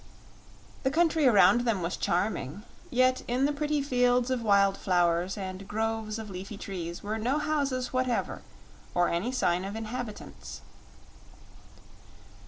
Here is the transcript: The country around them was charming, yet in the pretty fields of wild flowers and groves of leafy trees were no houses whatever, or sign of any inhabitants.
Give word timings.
The 0.81 0.89
country 0.89 1.27
around 1.27 1.61
them 1.61 1.83
was 1.83 1.95
charming, 1.95 2.63
yet 2.89 3.21
in 3.27 3.45
the 3.45 3.53
pretty 3.53 3.83
fields 3.83 4.31
of 4.31 4.41
wild 4.41 4.75
flowers 4.75 5.37
and 5.37 5.67
groves 5.67 6.17
of 6.17 6.27
leafy 6.27 6.57
trees 6.57 7.03
were 7.03 7.19
no 7.19 7.37
houses 7.37 7.93
whatever, 7.93 8.41
or 8.95 9.09
sign 9.31 9.63
of 9.63 9.75
any 9.75 9.85
inhabitants. 9.85 10.61